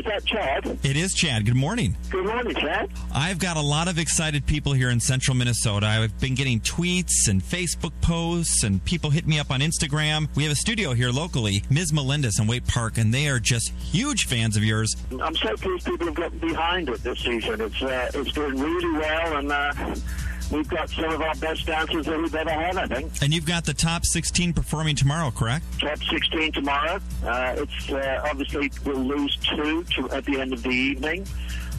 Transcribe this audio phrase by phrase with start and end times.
[0.00, 0.78] is that Chad?
[0.82, 1.44] It is Chad.
[1.44, 1.94] Good morning.
[2.10, 2.90] Good morning, Chad.
[3.12, 5.86] I've got a lot of excited people here in central Minnesota.
[5.86, 10.28] I've been getting tweets and Facebook posts, and people hit me up on Instagram.
[10.34, 11.92] We have a studio here locally, Ms.
[11.92, 14.96] Melendez in Waite Park, and they are just huge fans of yours.
[15.20, 17.60] I'm so pleased people have gotten behind it this season.
[17.60, 19.94] It's uh, it's doing really well, and uh,
[20.50, 23.12] we've got some of our best dancers that we've ever had, I think.
[23.22, 25.64] And you've got the top 16 performing tomorrow, correct?
[25.80, 27.00] Top 16 tomorrow.
[27.24, 31.26] Uh, it's uh, obviously we'll lose two to, at the end of the evening.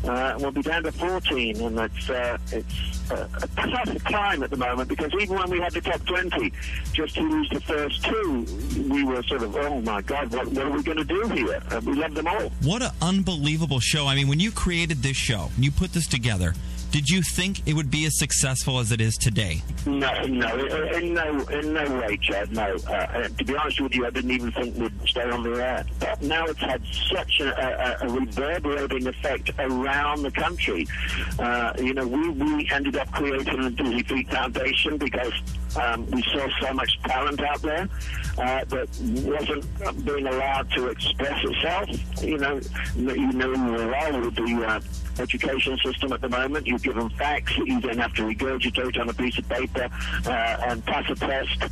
[0.04, 4.50] Uh, we'll be down to 14, and it's uh, it's uh, a tough time at
[4.50, 6.52] the moment because even when we had the top 20,
[6.92, 8.46] just to lose the first two,
[8.90, 11.62] we were sort of, oh my God, what, what are we going to do here?
[11.70, 12.50] Uh, we love them all.
[12.64, 14.08] What an unbelievable show.
[14.08, 16.56] I mean, when you created this show, and you put this together,
[16.92, 19.62] did you think it would be as successful as it is today?
[19.86, 20.56] No, no,
[20.94, 22.52] in no, in no way, Chad.
[22.52, 22.76] No.
[22.88, 25.86] Uh, to be honest with you, I didn't even think we'd stay on the air.
[26.00, 26.82] But now it's had
[27.14, 30.86] such a, a, a reverberating effect around the country.
[31.40, 35.34] Uh, you know, we, we ended up creating the Dizzy Feet Foundation because
[35.78, 37.90] um, we saw so much talent out there
[38.38, 38.88] uh, that
[39.26, 41.90] wasn't being allowed to express itself.
[42.24, 42.60] You know,
[42.96, 44.82] you know well with the uh,
[45.20, 46.68] education system at the moment.
[46.68, 49.90] You give them facts that you then have to regurgitate on a piece of paper
[50.26, 51.64] uh, and pass a test,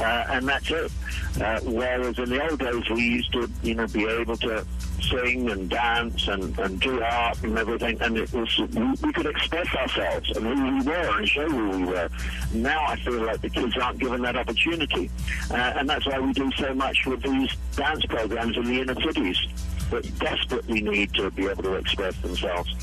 [0.00, 0.92] uh, and that's it.
[1.40, 4.64] Uh, whereas in the old days, we used to, you know, be able to
[5.10, 9.26] sing and dance and, and do art and everything, and it was we, we could
[9.26, 12.08] express ourselves and who we were and show who we were.
[12.52, 15.10] Now I feel like the kids aren't given that opportunity,
[15.50, 19.00] uh, and that's why we do so much with these dance programs in the inner
[19.00, 19.38] cities
[19.90, 22.74] that desperately need to be able to express themselves.